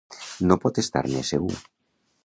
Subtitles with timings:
[0.51, 1.63] No pot estar-ne segur.